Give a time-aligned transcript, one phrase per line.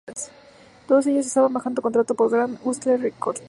[0.87, 3.39] Todos ellos estaban bajo contrato por Grand hustle Records.